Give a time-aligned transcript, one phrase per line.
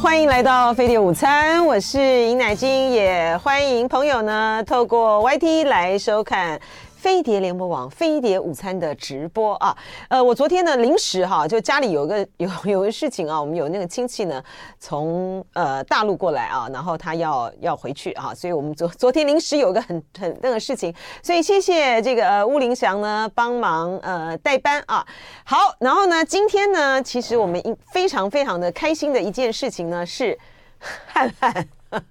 [0.00, 6.58] 欢迎来到飞碟午餐，我是尹乃菁，也欢迎朋友呢透过 YT 来收看。
[7.00, 9.74] 飞碟联播网飞碟午餐的直播啊，
[10.10, 14.42] 呃，我昨天呢临时哈，就家里有个 有有个事情啊，我们有那个亲戚呢
[14.78, 25.02] 从呃大陆过来啊，然后他要要回去啊，所以我们昨昨天临时有个很很那个事情，所以谢谢这个呃巫凌祥呢帮忙呃代班啊。
[25.42, 27.58] 好，然后呢今天呢，其实我们
[27.90, 30.38] 非常非常的开心的一件事情呢是
[31.08, 31.68] 汉汉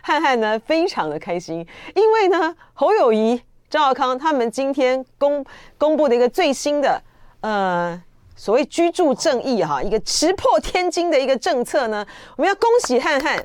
[0.00, 1.58] 汉汉呢非常的开心，
[1.94, 3.42] 因为呢侯友宜。
[3.74, 5.44] 赵少康他们今天公
[5.76, 7.02] 公布的一个最新的
[7.40, 8.00] 呃
[8.36, 12.06] 所谓居住正义哈，一个石破天惊的一个政策呢，
[12.36, 13.44] 我们要恭喜汉汉。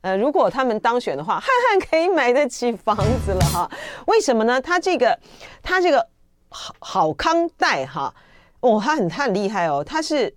[0.00, 3.70] 呃，如果他们当选的话，汉汉可以买得起房子了哈。
[4.08, 4.60] 为什么呢？
[4.60, 5.16] 他这个
[5.62, 6.04] 他这个
[6.48, 8.12] 好好康贷哈，
[8.58, 10.34] 哦，他很他很厉害哦，他是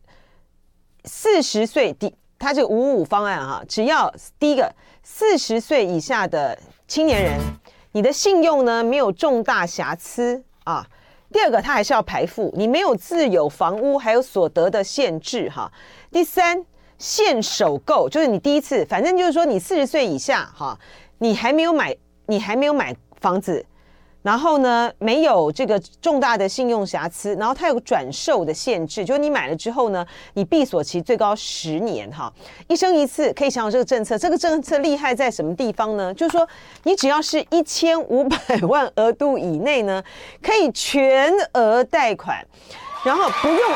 [1.06, 4.72] 四十岁第他这个五五方案哈，只要第一个
[5.02, 6.56] 四十岁以下的
[6.88, 7.40] 青年人。
[7.94, 10.88] 你的信用呢，没有重大瑕疵啊。
[11.32, 15.72] 第二个，它还是要排付，你没有自有房屋，还有所得的限制哈。
[16.12, 16.66] 第三，
[16.98, 20.78] 限首购，就是你第一次，反正就是说你四十岁以下哈，
[21.20, 23.66] 你还没有买，你还没有买房子。
[24.24, 30.06] 然后呢，没有这个重大的信用瑕疵，然后它有个转售的限制，就是你买了之后呢，
[30.36, 32.32] 你闭锁期最高十年哈，
[32.68, 36.14] 一生一次，可以享有这个政策，这个政策厉害在什么地方呢？
[36.14, 36.48] 就是说，
[36.84, 40.04] 你只要是一千五百万额度以内呢，
[40.40, 42.46] 可以全额贷款，
[43.04, 43.58] 然后不用，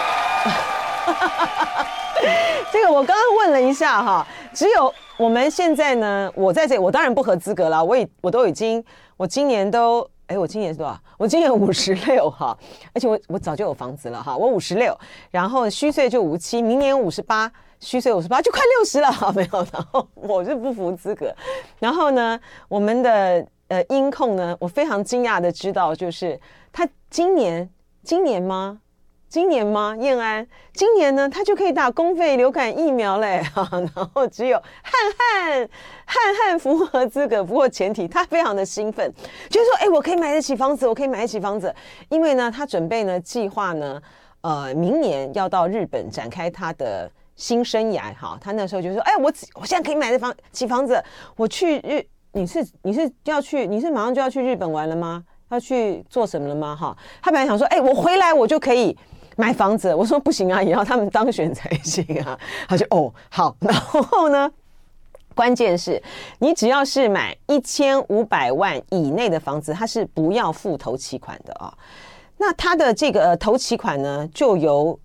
[2.72, 8.86] 这个我刚刚问了一下哈，只有我们现在呢，我在这，我当然不合资格了，我已我都已经，
[9.18, 10.08] 我今年都。
[10.28, 11.00] 哎，我今年是多少？
[11.18, 12.58] 我今年五十六哈，
[12.94, 14.98] 而且我我早就有房子了哈，我五十六，
[15.32, 21.34] 然后虚岁就五七，明年五十八，虚岁五十八就快六十了哈，没有， 然后我是不服资格。
[21.80, 26.40] 然后呢，我们的呃音控呢，我非常惊讶的知道，就是
[26.72, 27.70] 他今年
[28.04, 28.80] 今年吗？
[29.28, 29.96] 今年吗？
[30.00, 35.70] 燕安，今年呢，他就可以打公费流感疫苗嘞，哈， 然后只有汉汉
[36.06, 39.12] 汉汉符合资格，不过前提他非常的兴奋，
[39.50, 41.74] 就是说，哎，我可以买得起房子，我可以买得起房子，
[42.08, 44.02] 因为呢，他准备呢，计划呢，
[44.42, 49.24] 呃，明年要到日本展开他的新生涯，哈，他那时候就说，哎，我
[49.56, 51.04] 我现在可以买得房起房子，
[51.36, 55.24] 我去日，你是你是要去，你是马上就要去日本玩了吗？
[55.50, 56.76] 要去做什么了吗？
[56.76, 58.98] 哈，他本来想说，哎，我回来我就可以。
[59.36, 62.38] 买房子，我说不行啊，也要他们当选才行啊。
[62.68, 64.52] 他说哦好， 然后呢，
[65.34, 66.02] 关键是
[66.40, 71.74] 你只要是买一千五百万以内的房子，它是不要付头期款的啊。
[72.38, 75.00] 那它的这个头期款呢，就由。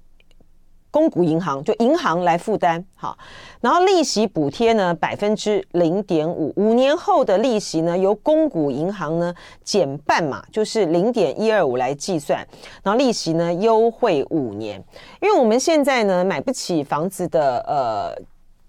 [0.91, 3.17] 公股银行就银行来负担，好，
[3.61, 12.45] 然后利息补贴呢百分之零点五，五年后的利息呢由公股银行呢减半嘛，就是零点一二五来计算，
[12.83, 14.83] 然后利息呢优惠五年，
[15.21, 18.23] 因为我们现在呢买不起房子的呃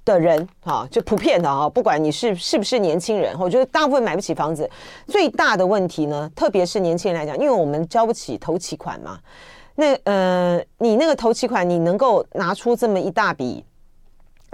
[0.06, 4.70] 的人哈，就普遍的哈，不管你是是不是年轻人，我觉得大部分买不起房子
[5.08, 9.20] 最大的问题呢，特别是年轻人来讲，因为我们交不起头期款嘛。
[9.76, 13.64] 那呃，你那个投期款，你能够拿出这么一大笔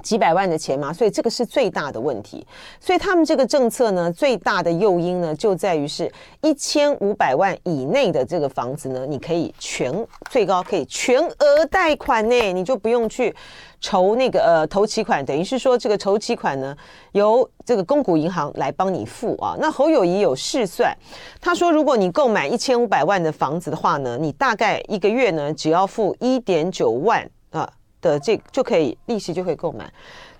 [0.04, 0.92] 几百万的钱吗？
[0.94, 2.46] 所以这个是最大的问题。
[2.80, 9.94] 所以他们这个政策呢，最大的诱因呢，就在于是一千五百万以内的这个房子呢，你可以全
[10.30, 13.36] 最高可以全额贷款呢，你就不用去。
[13.80, 16.76] 筹那个呃头期款，等于是说这个筹期款呢，
[17.12, 19.56] 由这个公股银行来帮你付啊。
[19.60, 20.92] 那侯友宜有试算，
[21.40, 27.72] 他说如果你购买一千五百万的房子的话呢，你大概一个月呢只要付一点九万啊
[28.02, 29.92] 的这就可以利息就可以购买，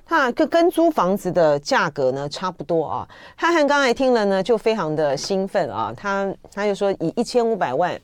[0.10, 3.08] 那跟跟租房子的价格呢差不多啊。
[3.36, 8.00] 汉汉刚才听了呢就非常的兴奋啊，他他就说以一千五百万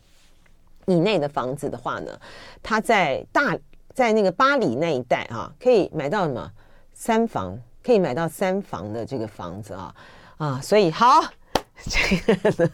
[0.86, 2.12] 以内的房子的话呢，
[2.62, 3.58] 他在大。
[3.96, 6.52] 在那个八里那一带啊，可以买到什么
[6.96, 9.96] 三房，可以买到三房的这个房子啊
[10.38, 11.22] 啊，所以好，
[11.84, 12.72] 这个呢，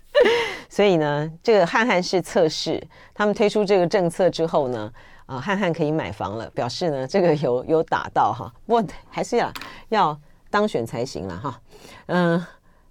[0.70, 2.82] 所以呢，这个汉汉是测试，
[3.12, 4.90] 他们推出这个政策之后呢，
[5.26, 9.52] 啊，汉汉可以买房了，表示呢，这个有有打到哈，不过还是要
[9.88, 10.18] 要
[10.50, 11.60] 当选才行了哈，
[12.06, 12.46] 嗯，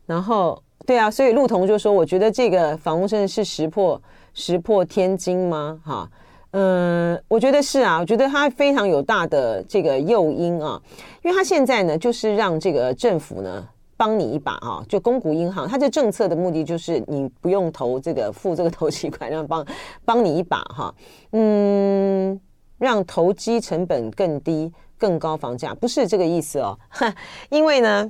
[0.06, 4.02] 然后对啊，所以路彤就说，我觉得这个房屋真的是石破
[4.34, 5.80] 石破天惊吗？
[5.86, 6.10] 哈。
[6.56, 10.80] 嗯，我觉得是啊，我觉得它非常有大的这个诱因啊，
[11.24, 13.68] 因为它现在呢，就是让这个政府呢
[13.98, 19.66] 帮你一把啊，就公股银行，它这政策的目的就是你不用投这个付这个头期款，让帮
[20.06, 20.94] 帮你一把哈，
[21.32, 22.40] 嗯，
[22.78, 24.72] 让投机成本更低。
[24.96, 26.80] 更高房价，不是这个意思哦。
[27.50, 28.10] 因为呢，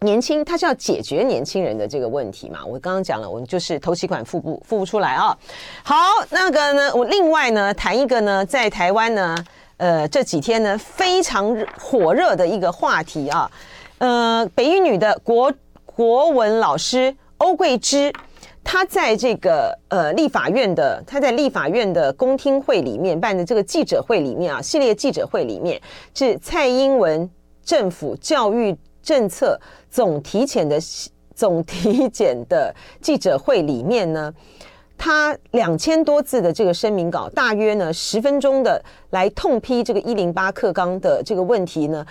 [0.00, 2.66] 年轻他是要解决年轻人的这个问题嘛。
[2.66, 5.38] 我刚刚讲了，我们就是头期款付不付不出来啊。
[5.84, 5.94] 好，
[6.30, 9.36] 那个呢，我另外呢谈一个呢，在台湾呢，
[9.76, 13.48] 呃，这几天呢非常火热的一个话题啊。
[14.00, 15.52] 呃，北一女的国
[15.84, 18.10] 国文老师欧桂芝。
[18.64, 25.78] 她在这个呃立法院的，她在立法院的公听会里面办的这个记者会里面啊，系列记者会里面
[26.14, 27.28] 是蔡英文
[27.62, 29.60] 政府教育政策
[29.90, 30.78] 总体检的
[31.34, 34.32] 总体检的记者会里面呢，
[35.02, 42.04] 他两千多字的这个声明稿，大约呢十分钟的来痛批这个一零八课纲的这个问题呢，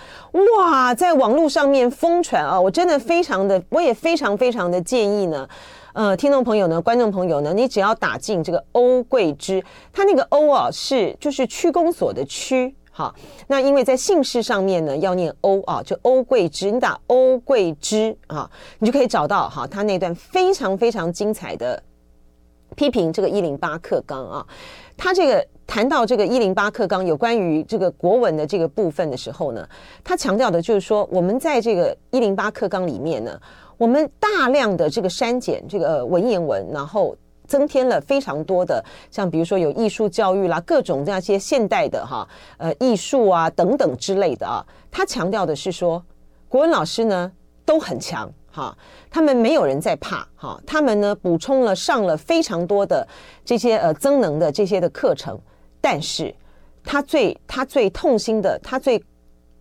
[0.58, 5.48] 哇，在网络上面疯传啊，我真的非常的，我也非常非常的建议呢。
[5.92, 9.62] 呃，听众朋友呢，观众朋友呢，你只要打进这个欧桂芝，
[9.92, 13.14] 他那个欧啊是就是区公所的区，哈，
[13.46, 18.50] 那因为在姓氏上面呢要念欧啊，就欧桂芝，你打欧桂芝啊，
[18.80, 21.80] 你就可以找到哈，他那段非常非常精彩的
[22.76, 24.46] 批评这个一零八课纲啊，
[24.96, 29.68] 他这个谈到这个一零八课纲有关于这个国文的这个部分的时候呢，
[30.02, 33.38] 他强调的就是说，我们在这个一零八课纲里面呢。
[33.80, 42.28] 我们大量的这个删减这个文言文，然后增添了非常多的，像比如说有艺术教育啦，各种这样些现代的哈，
[42.58, 44.62] 呃，艺术啊等等之类的啊。
[44.90, 46.04] 他强调的是说，
[46.46, 47.32] 国文老师呢
[47.64, 48.76] 都很强哈，
[49.10, 53.06] 他们没有人在怕哈，他们呢补充了上了非常多的
[53.44, 55.38] 这些呃增能的这些的课程，
[55.80, 56.34] 但是
[56.84, 59.02] 他最他最痛心的，他最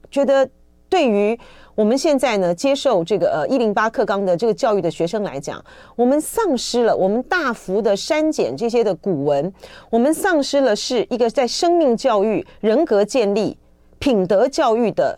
[0.10, 0.50] 觉得
[0.90, 1.40] 对于。
[1.76, 5.64] 我们现在呢，接受这个呃一零八课纲的这个教育的学生来讲，
[5.96, 9.54] 我们丧失了，我们大幅的删减这些的古文，
[9.90, 13.58] 我们丧失了是一个在生命教育、人格建立、
[13.98, 15.18] 品德教育的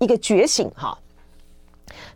[0.00, 0.98] 一个觉醒哈，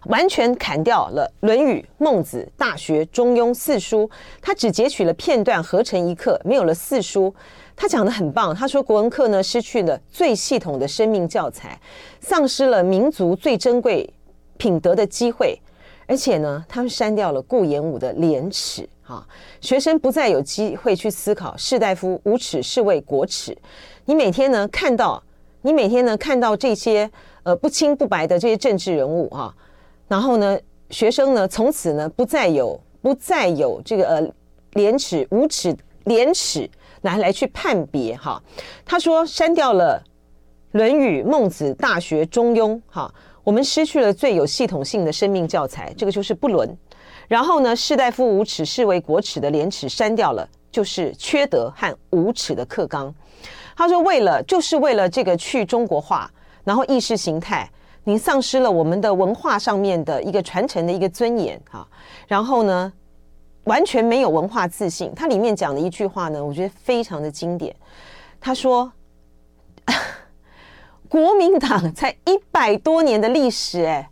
[0.07, 4.09] 完全砍掉了《论语》《孟子》《大学》《中庸》四书，
[4.41, 7.35] 他只截取了片段合成一课，没有了四书。
[7.79, 11.79] 他讲得很棒，他说国文课呢失去了最系统的生命教材，
[12.21, 14.09] 丧失了民族最珍贵
[14.57, 15.61] 品德的机会，
[16.07, 19.27] 而且呢，他们删掉了顾炎武的廉耻，哈，
[19.61, 23.55] 学生不再有机会去思考士大夫无耻是为国耻。
[24.07, 25.23] 你每天呢看到，
[25.61, 27.11] 你每天呢看到这些
[27.47, 29.55] 呃不清不白的这些政治人物啊，
[30.07, 30.59] 然后呢，
[30.91, 34.29] 学生呢从此呢不再有不再有这个呃
[34.73, 36.69] 廉耻无耻廉耻。
[37.03, 38.43] 来来去判别哈，
[38.85, 40.03] 他说删掉了
[40.73, 43.15] 《论语》《孟子》《大学》《中庸》哈，
[43.45, 46.77] 我们失去了最有系统性的生命教材，这个就是不伦。
[47.29, 53.15] 然后呢，士大夫无耻是为国耻的廉耻删掉了，就是缺德和无耻的课纲。
[53.77, 56.29] 他说为了就是为了这个去中国化，
[56.67, 57.71] 然后意识形态，
[58.03, 61.87] 你丧失了我们的文化上面的一个传承的一个尊严哈。
[62.27, 62.93] 然后呢，
[63.65, 65.13] 完全没有文化自信。
[65.15, 67.73] 他里面讲的一句话呢，我觉得非常的经典。
[68.41, 68.93] 他说
[71.09, 74.11] ：“国民党才一百多年的历史，哎，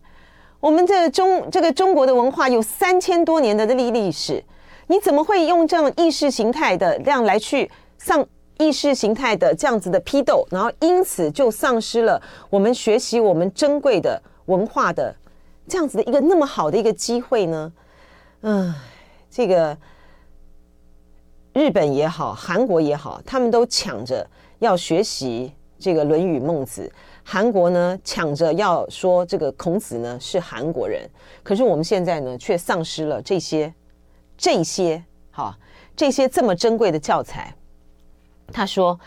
[0.61, 4.45] 我们这中这个中国的文化有三千多年的历历史，
[4.87, 7.69] 你怎么会用这样意识形态的这样来去
[7.99, 8.25] 上
[8.59, 12.21] 意识形态的这样子的批斗，然后因此就丧失了
[12.51, 15.15] 我们学习我们珍贵的文化的
[15.69, 17.73] 这样子的一个那么好的一个机会呢？”
[18.43, 18.75] 嗯。
[19.37, 19.77] 这个
[21.55, 24.25] 日本也好，韩国也好，他们都抢着
[24.61, 26.83] 要学习这个《论语》《孟子》。
[27.25, 31.03] 韩国呢，抢着要说这个孔子呢是韩国人。
[31.43, 33.75] 可是我们现在呢，却丧失了这些、
[34.39, 35.59] 这些、哈，
[35.97, 37.53] 这些这么珍贵的教材。
[38.55, 38.99] 他说。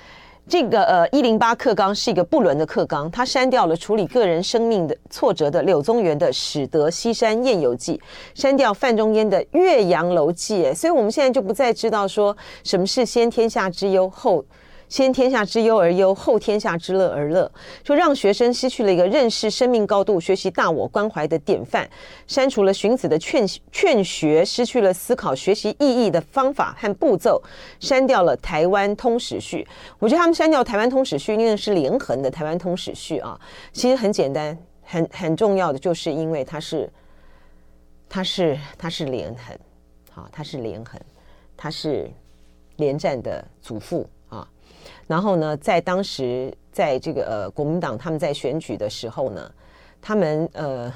[0.50, 7.98] 这个呃，一零八课纲是一个不伦的课纲，他删掉了处理个人生命的挫折的柳宗元的《始得西山宴游记》，
[8.34, 10.64] 删掉范仲淹的《岳阳楼记》。
[10.74, 14.42] 所以我们现在就不再知道说什么是先天下之忧后。
[14.90, 17.52] 先天下之忧而忧，后天下之乐而乐，
[17.84, 21.86] 就让学生失去了一个认识生命高度、学习大我关怀的典范；
[22.26, 27.42] 删除了荀子的劝劝学，失去了思考学习意义的方法和步骤；
[27.80, 29.68] 删掉了台湾通史序。
[30.00, 33.40] 我觉得他们删掉台湾通史序，因为是连横的台湾通史序啊。
[33.74, 36.90] 其实很简单，很很重要的，就是因为它是，
[38.08, 39.58] 它是它是连横，
[40.12, 40.98] 好，它是连横，
[41.58, 42.10] 它是
[42.78, 44.10] 连战的祖父。
[44.30, 44.48] 啊
[45.08, 49.52] 然后呢，在当时，在这个呃国民党他们在选举的时候呢，
[50.02, 50.94] 他们呃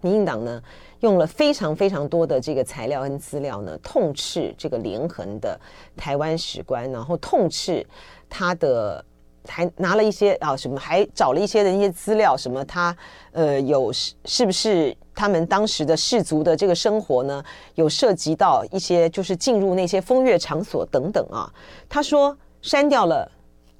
[0.00, 0.62] 民进党呢
[1.00, 5.60] 用了非常非常多的这个材料跟资料呢，痛斥这个连横的
[5.94, 7.86] 台湾史观，然后痛斥
[8.30, 9.04] 他的
[9.46, 12.96] 还拿了一些啊什么，还找了一些的一些资料，什么他
[13.32, 17.44] 呃有是是不是他们当时的氏族的这个生活呢？
[17.74, 21.52] 有涉及到一些就是进入那些风月场所等等啊。
[21.90, 23.30] 他说删掉了，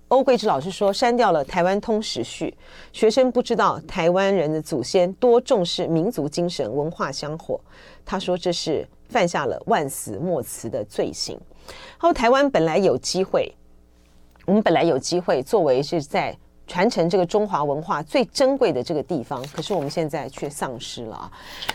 [0.09, 2.55] 欧桂芝老师说删掉了《台湾通史序》，
[2.99, 7.61] 学生不知道台湾人的祖先多重视民族精神、文化香火。
[8.05, 11.39] 他说这是犯下了万死莫辞的罪行。
[11.67, 13.55] 然后台湾本来有机会。
[14.47, 21.31] 我们本来有机会作为是在传承这个中华文化最珍贵的这个地方，可是我们现在却丧失了啊。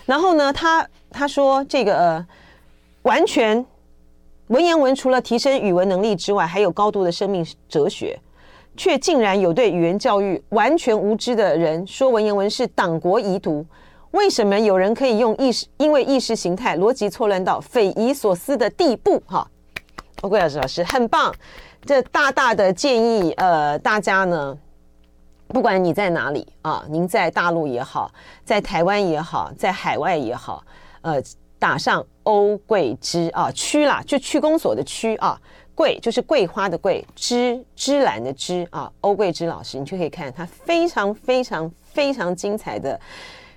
[0.06, 2.28] 然后呢，他他说这个呃，
[3.04, 3.66] 完全
[4.48, 8.20] 文言文除了提升语文能力之外，还有高度的生命哲学，
[8.78, 13.66] 却竟然有对语言教育完全无知的人说文言文是党国遗毒。
[14.12, 19.22] 为什么有人可以用意识，因为意识形态逻辑错乱到匪夷所思的地步？
[19.26, 19.46] 哈，
[20.22, 21.34] 欧桂老师老师很棒。
[21.84, 24.58] 这大大的建议，呃，大家呢，
[25.48, 28.10] 不管你在哪里啊，您在大陆也好，
[28.44, 30.64] 在台湾也好，在海外也好，
[31.02, 31.22] 呃，
[31.60, 35.36] 打上欧桂枝啊，区啦，就区公所的区啊，
[35.74, 43.00] 桂就是桂花的桂，芝芝兰的芝啊，欧桂枝老师，你就可以看他非常非常非常精彩的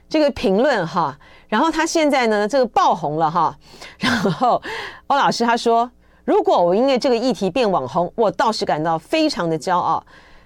[0.08, 1.18] 这个评论哈。
[1.48, 3.54] 然后他现在呢，这个爆红了哈。
[3.98, 4.62] 然后
[5.08, 5.90] 欧老师他说。
[6.25, 10.04] 如果我因为这个议题变网红，我倒是感到非常的骄傲。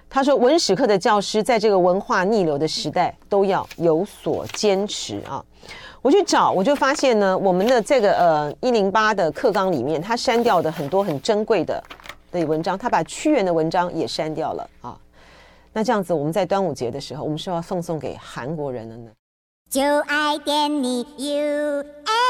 [0.09, 5.43] 他说，文史课的教师在这个文化逆流的时代都要有所坚持啊。
[6.03, 11.81] 我去找，我就发现呢，我们的这个呃一零八的课纲里面，他删掉的很多很珍贵的
[12.29, 14.99] 的文章，他把屈原的文章也删掉了啊。
[15.71, 19.09] 那这样子，我们在端午节的时候，我们是要奉送给韩国人了呢。
[19.69, 22.22] 就爱点你 UFO